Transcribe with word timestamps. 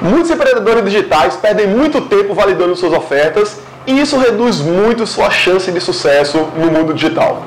Muitos 0.00 0.30
empreendedores 0.30 0.84
digitais 0.84 1.36
perdem 1.36 1.66
muito 1.66 2.02
tempo 2.02 2.34
validando 2.34 2.76
suas 2.76 2.92
ofertas 2.92 3.58
e 3.86 3.98
isso 3.98 4.18
reduz 4.18 4.60
muito 4.60 5.06
sua 5.06 5.30
chance 5.30 5.70
de 5.72 5.80
sucesso 5.80 6.38
no 6.56 6.70
mundo 6.70 6.92
digital. 6.92 7.42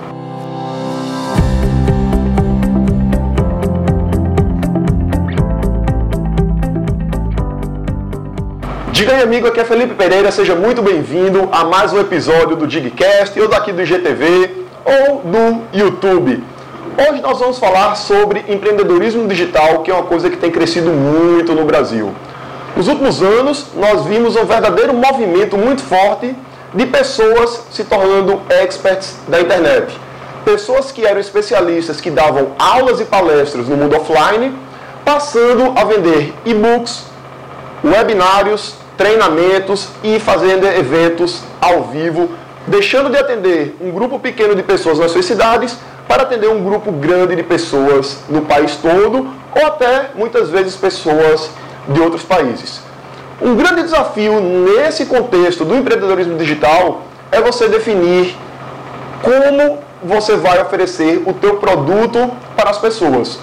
Diga 8.92 9.14
aí, 9.14 9.22
amigo, 9.22 9.48
aqui 9.48 9.60
é 9.60 9.64
Felipe 9.64 9.94
Pereira, 9.94 10.32
seja 10.32 10.56
muito 10.56 10.82
bem-vindo 10.82 11.48
a 11.52 11.64
mais 11.64 11.94
um 11.94 12.00
episódio 12.00 12.56
do 12.56 12.68
Digcast, 12.68 13.40
ou 13.40 13.48
daqui 13.48 13.72
do 13.72 13.82
IGTV, 13.82 14.66
ou 14.84 15.22
do 15.22 15.62
YouTube. 15.72 16.44
Hoje 16.98 17.22
nós 17.22 17.40
vamos 17.40 17.60
falar 17.60 17.96
sobre 17.96 18.44
empreendedorismo 18.50 19.28
digital, 19.28 19.84
que 19.84 19.92
é 19.92 19.94
uma 19.94 20.04
coisa 20.04 20.30
que 20.30 20.36
tem 20.36 20.52
crescido 20.52 20.90
muito 20.90 21.54
no 21.54 21.64
Brasil. 21.64 22.14
Nos 22.80 22.88
últimos 22.88 23.22
anos, 23.22 23.66
nós 23.76 24.06
vimos 24.06 24.38
um 24.38 24.46
verdadeiro 24.46 24.94
movimento 24.94 25.58
muito 25.58 25.82
forte 25.82 26.34
de 26.74 26.86
pessoas 26.86 27.64
se 27.72 27.84
tornando 27.84 28.42
experts 28.50 29.18
da 29.28 29.42
internet. 29.42 29.94
Pessoas 30.46 30.90
que 30.90 31.06
eram 31.06 31.20
especialistas, 31.20 32.00
que 32.00 32.10
davam 32.10 32.54
aulas 32.58 33.02
e 33.02 33.04
palestras 33.04 33.68
no 33.68 33.76
mundo 33.76 33.98
offline, 33.98 34.58
passando 35.04 35.78
a 35.78 35.84
vender 35.84 36.34
e-books, 36.46 37.04
webinários, 37.84 38.76
treinamentos 38.96 39.90
e 40.02 40.18
fazendo 40.18 40.66
eventos 40.66 41.42
ao 41.60 41.84
vivo, 41.84 42.30
deixando 42.66 43.10
de 43.10 43.18
atender 43.18 43.76
um 43.82 43.92
grupo 43.92 44.20
pequeno 44.20 44.56
de 44.56 44.64
pessoas 44.64 45.00
nas 45.00 45.12
suas 45.12 45.26
cidades 45.26 45.76
para 46.08 46.24
atender 46.24 46.48
um 46.48 46.64
grupo 46.64 46.94
grande 46.94 47.36
de 47.36 47.44
pessoas 47.44 48.20
no 48.30 48.44
país 48.44 48.78
todo 48.78 49.28
ou 49.54 49.68
até 49.68 50.12
muitas 50.16 50.50
vezes 50.50 50.78
pessoas 50.78 51.50
de 51.90 52.00
outros 52.00 52.24
países. 52.24 52.82
Um 53.42 53.56
grande 53.56 53.84
desafio 53.84 54.40
nesse 54.40 55.06
contexto 55.06 55.66
do 55.66 55.76
empreendedorismo 55.76 56.38
digital 56.38 57.02
é 57.32 57.42
você 57.42 57.68
definir 57.68 58.36
como 59.22 59.80
você 60.04 60.36
vai 60.38 60.62
oferecer 60.62 61.24
o 61.26 61.34
teu 61.34 61.58
produto 61.58 62.32
para 62.56 62.70
as 62.70 62.78
pessoas. 62.78 63.40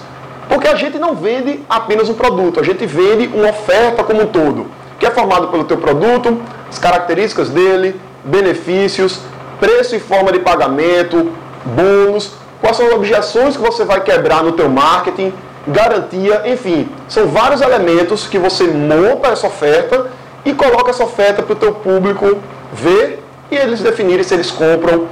Porque 0.49 0.67
a 0.67 0.75
gente 0.75 0.97
não 0.97 1.13
vende 1.15 1.59
apenas 1.69 2.09
um 2.09 2.13
produto, 2.13 2.59
a 2.59 2.63
gente 2.63 2.85
vende 2.85 3.27
uma 3.33 3.49
oferta 3.49 4.03
como 4.03 4.23
um 4.23 4.27
todo 4.27 4.77
que 4.99 5.05
é 5.05 5.11
formado 5.11 5.47
pelo 5.49 5.63
teu 5.63 5.77
produto, 5.77 6.41
as 6.69 6.79
características 6.79 7.49
dele, 7.49 7.99
benefícios, 8.23 9.19
preço 9.59 9.95
e 9.95 9.99
forma 9.99 10.31
de 10.31 10.39
pagamento, 10.39 11.31
bônus, 11.65 12.31
quais 12.59 12.77
são 12.77 12.87
as 12.87 12.93
objeções 12.93 13.55
que 13.55 13.61
você 13.61 13.85
vai 13.85 14.01
quebrar 14.01 14.43
no 14.43 14.53
teu 14.53 14.69
marketing, 14.69 15.33
garantia, 15.67 16.43
enfim, 16.45 16.89
são 17.07 17.27
vários 17.27 17.61
elementos 17.61 18.27
que 18.27 18.37
você 18.37 18.63
monta 18.65 19.29
essa 19.29 19.47
oferta 19.47 20.07
e 20.45 20.53
coloca 20.53 20.91
essa 20.91 21.03
oferta 21.03 21.43
para 21.43 21.53
o 21.53 21.55
teu 21.55 21.73
público 21.73 22.37
ver 22.71 23.23
e 23.51 23.55
eles 23.55 23.81
definirem 23.81 24.23
se 24.23 24.33
eles 24.33 24.49
compram 24.49 25.07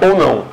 ou 0.00 0.16
não. 0.16 0.44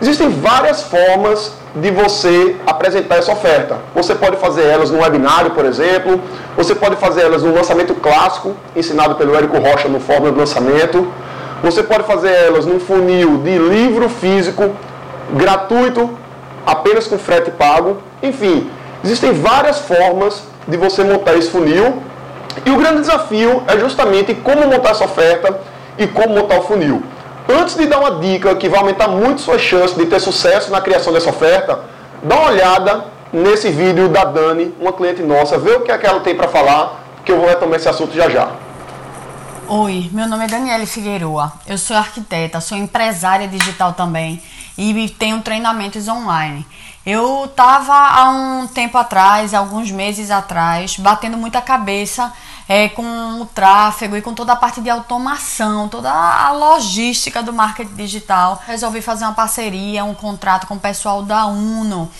Existem 0.00 0.28
várias 0.28 0.82
formas 0.82 1.52
de 1.74 1.90
você 1.90 2.56
apresentar 2.66 3.16
essa 3.16 3.32
oferta. 3.32 3.78
Você 3.94 4.14
pode 4.14 4.36
fazer 4.36 4.64
elas 4.64 4.90
no 4.90 5.00
webinário, 5.00 5.50
por 5.50 5.64
exemplo, 5.64 6.20
você 6.56 6.74
pode 6.74 6.96
fazer 6.96 7.22
elas 7.22 7.42
no 7.42 7.54
lançamento 7.54 7.94
clássico, 7.94 8.54
ensinado 8.74 9.14
pelo 9.14 9.34
Érico 9.34 9.58
Rocha 9.58 9.88
no 9.88 10.00
Fórmula 10.00 10.32
de 10.32 10.38
Lançamento. 10.38 11.10
Você 11.62 11.82
pode 11.82 12.04
fazer 12.04 12.30
elas 12.30 12.66
num 12.66 12.78
funil 12.78 13.38
de 13.38 13.58
livro 13.58 14.08
físico, 14.08 14.70
gratuito, 15.32 16.10
apenas 16.66 17.06
com 17.06 17.18
frete 17.18 17.50
pago. 17.50 17.98
Enfim, 18.22 18.70
existem 19.06 19.32
várias 19.32 19.78
formas 19.78 20.42
de 20.66 20.76
você 20.76 21.04
montar 21.04 21.34
esse 21.34 21.48
funil. 21.48 22.02
E 22.64 22.70
o 22.70 22.76
grande 22.76 23.02
desafio 23.02 23.62
é 23.68 23.78
justamente 23.78 24.34
como 24.34 24.66
montar 24.66 24.90
essa 24.90 25.04
oferta 25.04 25.60
e 25.96 26.06
como 26.06 26.34
montar 26.34 26.58
o 26.58 26.62
funil. 26.62 27.02
Antes 27.48 27.76
de 27.76 27.86
dar 27.86 28.00
uma 28.00 28.18
dica 28.18 28.54
que 28.56 28.68
vai 28.68 28.80
aumentar 28.80 29.06
muito 29.06 29.40
suas 29.40 29.60
chances 29.60 29.96
de 29.96 30.06
ter 30.06 30.18
sucesso 30.18 30.72
na 30.72 30.80
criação 30.80 31.12
dessa 31.12 31.30
oferta, 31.30 31.80
dá 32.22 32.34
uma 32.34 32.50
olhada 32.50 33.04
nesse 33.32 33.70
vídeo 33.70 34.08
da 34.08 34.24
Dani, 34.24 34.74
uma 34.80 34.92
cliente 34.92 35.22
nossa, 35.22 35.56
vê 35.56 35.72
o 35.72 35.82
que, 35.82 35.92
é 35.92 35.98
que 35.98 36.06
ela 36.06 36.20
tem 36.20 36.34
para 36.34 36.48
falar, 36.48 37.04
que 37.24 37.30
eu 37.30 37.38
vou 37.38 37.48
retomar 37.48 37.76
esse 37.76 37.88
assunto 37.88 38.14
já 38.14 38.28
já. 38.28 38.48
Oi, 39.68 40.10
meu 40.12 40.28
nome 40.28 40.44
é 40.44 40.48
Daniele 40.48 40.86
Figueroa, 40.86 41.52
eu 41.66 41.78
sou 41.78 41.96
arquiteta, 41.96 42.60
sou 42.60 42.78
empresária 42.78 43.46
digital 43.46 43.92
também 43.92 44.42
e 44.76 45.08
tenho 45.10 45.40
treinamentos 45.42 46.08
online. 46.08 46.66
Eu 47.04 47.44
estava 47.44 47.94
há 47.94 48.30
um 48.30 48.66
tempo 48.66 48.98
atrás, 48.98 49.54
alguns 49.54 49.90
meses 49.92 50.30
atrás, 50.30 50.96
batendo 50.96 51.36
muita 51.36 51.62
cabeça 51.62 52.32
é, 52.68 52.88
com 52.88 53.40
o 53.40 53.46
tráfego 53.46 54.16
e 54.16 54.22
com 54.22 54.34
toda 54.34 54.52
a 54.52 54.56
parte 54.56 54.80
de 54.80 54.90
automação, 54.90 55.88
toda 55.88 56.10
a 56.10 56.50
logística 56.50 57.42
do 57.42 57.52
marketing 57.52 57.94
digital. 57.94 58.60
Resolvi 58.66 59.00
fazer 59.00 59.24
uma 59.24 59.34
parceria, 59.34 60.04
um 60.04 60.14
contrato 60.14 60.66
com 60.66 60.74
o 60.74 60.80
pessoal 60.80 61.22
da 61.22 61.46
Uno. 61.46 62.10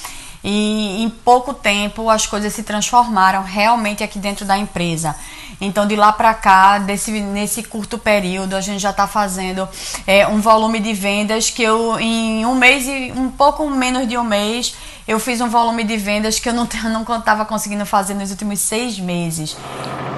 E 0.49 1.03
em 1.03 1.11
pouco 1.11 1.53
tempo 1.53 2.09
as 2.09 2.25
coisas 2.25 2.53
se 2.53 2.63
transformaram 2.63 3.43
realmente 3.43 4.05
aqui 4.05 4.17
dentro 4.17 4.45
da 4.45 4.57
empresa. 4.57 5.17
Então, 5.61 5.89
de 5.89 5.97
lá 5.97 6.13
para 6.13 6.33
cá, 6.35 6.79
desse, 6.79 7.11
nesse 7.11 7.65
curto 7.65 7.99
período, 7.99 8.55
a 8.55 8.61
gente 8.61 8.79
já 8.79 8.91
está 8.91 9.09
fazendo 9.09 9.69
é, 10.07 10.25
um 10.29 10.41
volume 10.41 10.79
de 10.79 10.93
vendas 10.93 11.51
que 11.51 11.65
eu, 11.65 11.99
em 11.99 12.47
um 12.47 12.55
mês 12.55 12.87
e 12.87 13.13
um 13.17 13.29
pouco 13.29 13.69
menos 13.69 14.07
de 14.07 14.17
um 14.17 14.23
mês, 14.23 14.77
eu 15.09 15.19
fiz 15.19 15.41
um 15.41 15.49
volume 15.49 15.83
de 15.83 15.97
vendas 15.97 16.39
que 16.39 16.49
eu 16.49 16.53
não 16.53 16.65
estava 17.19 17.45
conseguindo 17.45 17.85
fazer 17.85 18.15
nos 18.15 18.31
últimos 18.31 18.61
seis 18.61 19.01
meses. 19.01 19.57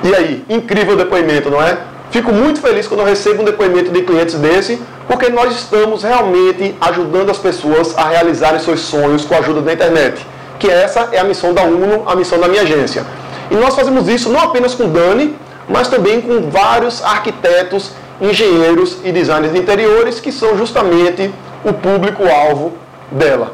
E 0.04 0.14
aí, 0.14 0.44
incrível 0.46 0.94
depoimento, 0.94 1.50
não 1.50 1.62
é? 1.62 1.97
Fico 2.10 2.32
muito 2.32 2.60
feliz 2.60 2.86
quando 2.86 3.04
recebo 3.04 3.42
um 3.42 3.44
depoimento 3.44 3.90
de 3.90 4.02
clientes 4.02 4.34
desse, 4.34 4.80
porque 5.06 5.28
nós 5.28 5.54
estamos 5.54 6.02
realmente 6.02 6.74
ajudando 6.80 7.30
as 7.30 7.38
pessoas 7.38 7.96
a 7.98 8.08
realizarem 8.08 8.58
seus 8.60 8.80
sonhos 8.80 9.24
com 9.24 9.34
a 9.34 9.38
ajuda 9.38 9.60
da 9.60 9.72
internet. 9.72 10.26
Que 10.58 10.70
essa 10.70 11.10
é 11.12 11.18
a 11.18 11.24
missão 11.24 11.52
da 11.52 11.62
UNO, 11.62 12.04
a 12.06 12.16
missão 12.16 12.40
da 12.40 12.48
minha 12.48 12.62
agência. 12.62 13.04
E 13.50 13.54
nós 13.54 13.74
fazemos 13.74 14.08
isso 14.08 14.30
não 14.30 14.40
apenas 14.40 14.74
com 14.74 14.88
Dani, 14.88 15.36
mas 15.68 15.88
também 15.88 16.20
com 16.20 16.50
vários 16.50 17.02
arquitetos, 17.02 17.92
engenheiros 18.20 18.98
e 19.04 19.12
designers 19.12 19.52
de 19.52 19.58
interiores 19.58 20.18
que 20.18 20.32
são 20.32 20.56
justamente 20.56 21.32
o 21.64 21.72
público-alvo 21.72 22.72
dela. 23.12 23.52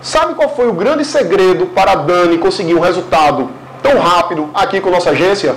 Sabe 0.00 0.34
qual 0.34 0.54
foi 0.54 0.68
o 0.68 0.72
grande 0.72 1.04
segredo 1.04 1.66
para 1.66 1.92
a 1.92 1.96
Dani 1.96 2.38
conseguir 2.38 2.74
um 2.74 2.80
resultado 2.80 3.50
tão 3.82 3.98
rápido 3.98 4.48
aqui 4.54 4.80
com 4.80 4.90
nossa 4.90 5.10
agência? 5.10 5.56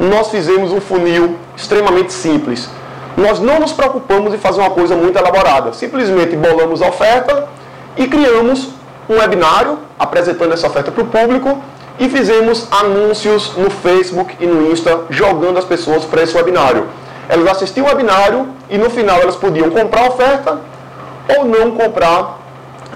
Nós 0.00 0.30
fizemos 0.30 0.72
um 0.72 0.80
funil 0.80 1.36
extremamente 1.54 2.14
simples. 2.14 2.70
Nós 3.18 3.38
não 3.38 3.60
nos 3.60 3.70
preocupamos 3.70 4.32
em 4.32 4.38
fazer 4.38 4.62
uma 4.62 4.70
coisa 4.70 4.96
muito 4.96 5.18
elaborada. 5.18 5.74
Simplesmente 5.74 6.34
bolamos 6.34 6.80
a 6.80 6.88
oferta 6.88 7.46
e 7.98 8.06
criamos 8.06 8.70
um 9.10 9.18
webinário 9.18 9.78
apresentando 9.98 10.54
essa 10.54 10.66
oferta 10.68 10.90
para 10.90 11.02
o 11.02 11.06
público 11.06 11.60
e 11.98 12.08
fizemos 12.08 12.66
anúncios 12.70 13.54
no 13.58 13.68
Facebook 13.68 14.34
e 14.40 14.46
no 14.46 14.72
Insta 14.72 15.02
jogando 15.10 15.58
as 15.58 15.66
pessoas 15.66 16.06
para 16.06 16.22
esse 16.22 16.34
webinário. 16.34 16.86
Elas 17.28 17.48
assistiam 17.48 17.84
o 17.84 17.90
webinário 17.90 18.48
e 18.70 18.78
no 18.78 18.88
final 18.88 19.20
elas 19.20 19.36
podiam 19.36 19.68
comprar 19.68 20.04
a 20.04 20.08
oferta 20.08 20.60
ou 21.36 21.44
não 21.44 21.72
comprar 21.72 22.38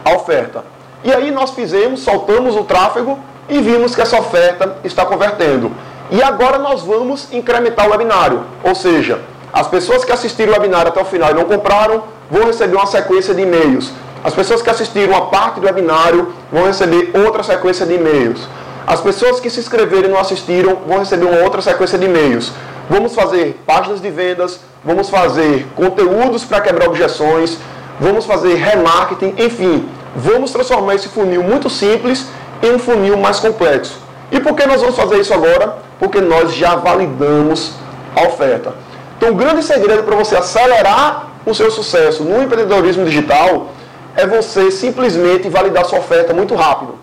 a 0.03 0.15
oferta. 0.15 0.65
E 1.05 1.13
aí 1.13 1.31
nós 1.31 1.51
fizemos, 1.51 2.01
soltamos 2.01 2.57
o 2.57 2.65
tráfego 2.65 3.19
e 3.47 3.61
vimos 3.61 3.95
que 3.95 4.01
essa 4.01 4.19
oferta 4.19 4.79
está 4.83 5.05
convertendo. 5.05 5.71
E 6.11 6.23
agora 6.23 6.59
nós 6.59 6.83
vamos 6.83 7.33
incrementar 7.33 7.87
o 7.89 7.91
webinário, 7.91 8.45
ou 8.63 8.75
seja, 8.75 9.21
as 9.53 9.67
pessoas 9.69 10.05
que 10.05 10.13
assistiram 10.13 10.53
o 10.53 10.57
webinário 10.57 10.89
até 10.89 11.01
o 11.01 11.05
final 11.05 11.31
e 11.31 11.35
não 11.35 11.45
compraram 11.45 12.05
vão 12.31 12.47
receber 12.47 12.77
uma 12.77 12.87
sequência 12.87 13.33
de 13.33 13.43
e-mails. 13.43 13.91
As 14.23 14.35
pessoas 14.35 14.61
que 14.63 14.71
assistiram 14.71 15.17
a 15.17 15.23
parte 15.27 15.61
do 15.61 15.67
webinário 15.67 16.35
vão 16.53 16.67
receber 16.67 17.11
outra 17.15 17.43
sequência 17.43 17.87
de 17.87 17.95
e-mails. 17.95 18.49
As 18.87 19.01
pessoas 19.01 19.41
que 19.41 19.49
se 19.49 19.61
inscreveram 19.61 20.09
e 20.09 20.13
não 20.13 20.19
assistiram 20.19 20.77
vão 20.87 20.99
receber 20.99 21.25
uma 21.25 21.43
outra 21.43 21.63
sequência 21.63 21.99
de 21.99 22.05
e-mails. 22.05 22.53
Vamos 22.89 23.15
fazer 23.15 23.63
páginas 23.67 24.01
de 24.01 24.11
vendas, 24.11 24.61
vamos 24.85 25.09
fazer 25.09 25.67
conteúdos 25.75 26.45
para 26.45 26.61
quebrar 26.61 26.89
objeções, 26.89 27.59
vamos 27.99 28.27
fazer 28.27 28.55
remarketing, 28.57 29.35
enfim, 29.39 29.89
vamos 30.15 30.51
transformar 30.51 30.97
esse 30.97 31.09
funil 31.09 31.43
muito 31.43 31.71
simples 31.71 32.27
em 32.63 32.75
um 32.75 32.79
funil 32.79 33.17
mais 33.17 33.41
complexo. 33.41 34.04
E 34.31 34.41
por 34.41 34.55
que 34.55 34.67
nós 34.67 34.81
vamos 34.81 34.97
fazer 34.97 35.21
isso 35.21 35.33
agora? 35.33 35.79
Porque 35.99 36.21
nós 36.21 36.53
já 36.55 36.75
validamos 36.75 37.73
a 38.17 38.27
oferta. 38.27 38.75
Então, 39.17 39.31
o 39.31 39.35
grande 39.35 39.63
segredo 39.63 40.03
para 40.03 40.17
você 40.17 40.37
acelerar 40.37 41.29
o 41.47 41.55
seu 41.55 41.71
sucesso 41.71 42.25
no 42.25 42.43
empreendedorismo 42.43 43.05
digital 43.05 43.69
é 44.17 44.27
você 44.27 44.71
simplesmente 44.71 45.49
validar 45.49 45.85
sua 45.85 45.99
oferta 45.99 46.33
muito 46.33 46.55
rápido. 46.55 46.99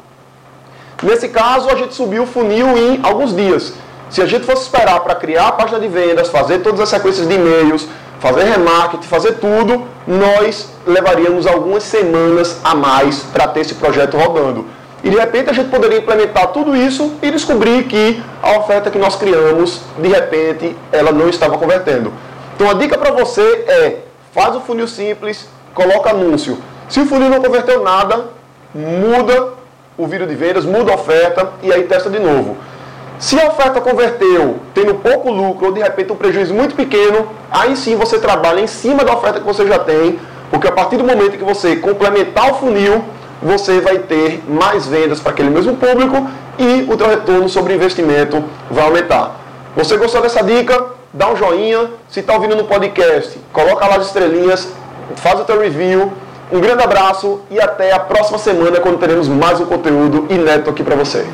Nesse 1.03 1.29
caso, 1.29 1.69
a 1.69 1.75
gente 1.75 1.93
subiu 1.93 2.23
o 2.23 2.27
funil 2.27 2.77
em 2.77 2.99
alguns 3.03 3.35
dias. 3.35 3.73
Se 4.09 4.21
a 4.21 4.25
gente 4.25 4.45
fosse 4.45 4.63
esperar 4.63 4.99
para 4.99 5.15
criar 5.15 5.47
a 5.47 5.51
página 5.51 5.79
de 5.79 5.87
vendas, 5.87 6.29
fazer 6.29 6.59
todas 6.59 6.79
as 6.81 6.89
sequências 6.89 7.27
de 7.27 7.33
e-mails, 7.33 7.87
fazer 8.19 8.43
remarketing, 8.43 9.07
fazer 9.07 9.33
tudo, 9.33 9.83
nós 10.05 10.69
levaríamos 10.85 11.47
algumas 11.47 11.83
semanas 11.83 12.59
a 12.63 12.75
mais 12.75 13.23
para 13.33 13.47
ter 13.47 13.61
esse 13.61 13.75
projeto 13.75 14.17
rodando. 14.17 14.65
E 15.03 15.09
de 15.09 15.17
repente 15.17 15.49
a 15.49 15.53
gente 15.53 15.69
poderia 15.69 15.97
implementar 15.97 16.47
tudo 16.47 16.75
isso 16.75 17.13
e 17.21 17.31
descobrir 17.31 17.85
que 17.85 18.21
a 18.41 18.57
oferta 18.59 18.91
que 18.91 18.99
nós 18.99 19.15
criamos, 19.15 19.81
de 19.97 20.07
repente, 20.07 20.75
ela 20.91 21.11
não 21.11 21.27
estava 21.27 21.57
convertendo. 21.57 22.13
Então 22.55 22.69
a 22.69 22.73
dica 22.73 22.97
para 22.97 23.11
você 23.11 23.41
é, 23.41 23.97
faz 24.31 24.55
o 24.55 24.61
funil 24.61 24.87
simples, 24.87 25.47
coloca 25.73 26.11
anúncio. 26.11 26.57
Se 26.87 26.99
o 26.99 27.05
funil 27.05 27.29
não 27.29 27.41
converteu 27.41 27.81
nada, 27.83 28.25
muda 28.75 29.53
o 29.97 30.05
vídeo 30.05 30.27
de 30.27 30.35
vendas, 30.35 30.65
muda 30.65 30.91
a 30.91 30.95
oferta 30.95 31.53
e 31.63 31.71
aí 31.71 31.83
testa 31.83 32.09
de 32.09 32.19
novo. 32.19 32.57
Se 33.17 33.39
a 33.39 33.47
oferta 33.47 33.79
converteu 33.79 34.59
tendo 34.73 34.95
pouco 34.95 35.29
lucro 35.29 35.67
ou 35.67 35.71
de 35.71 35.79
repente 35.79 36.11
um 36.11 36.15
prejuízo 36.15 36.53
muito 36.53 36.75
pequeno, 36.75 37.27
aí 37.51 37.75
sim 37.75 37.95
você 37.95 38.19
trabalha 38.19 38.61
em 38.61 38.67
cima 38.67 39.03
da 39.03 39.13
oferta 39.13 39.39
que 39.39 39.45
você 39.45 39.65
já 39.67 39.77
tem, 39.77 40.19
porque 40.49 40.67
a 40.67 40.71
partir 40.71 40.97
do 40.97 41.03
momento 41.03 41.37
que 41.37 41.43
você 41.43 41.75
complementar 41.75 42.51
o 42.51 42.55
funil, 42.55 43.03
você 43.41 43.81
vai 43.81 43.99
ter 43.99 44.43
mais 44.47 44.85
vendas 44.85 45.19
para 45.19 45.31
aquele 45.31 45.49
mesmo 45.49 45.75
público 45.75 46.27
e 46.59 46.91
o 46.91 46.95
teu 46.95 47.07
retorno 47.07 47.49
sobre 47.49 47.73
investimento 47.73 48.43
vai 48.69 48.85
aumentar. 48.85 49.39
Você 49.75 49.97
gostou 49.97 50.21
dessa 50.21 50.43
dica? 50.43 50.85
Dá 51.13 51.31
um 51.31 51.35
joinha. 51.35 51.89
Se 52.07 52.19
está 52.19 52.33
ouvindo 52.33 52.55
no 52.55 52.65
podcast, 52.65 53.39
coloca 53.51 53.87
lá 53.87 53.95
as 53.95 54.07
estrelinhas, 54.07 54.69
faz 55.15 55.39
o 55.39 55.43
teu 55.43 55.59
review. 55.59 56.11
Um 56.51 56.59
grande 56.59 56.83
abraço 56.83 57.41
e 57.49 57.59
até 57.59 57.93
a 57.93 57.99
próxima 57.99 58.37
semana 58.37 58.79
quando 58.79 58.99
teremos 58.99 59.27
mais 59.27 59.59
um 59.59 59.65
conteúdo 59.65 60.27
inédito 60.29 60.69
aqui 60.69 60.83
para 60.83 60.95
você. 60.95 61.25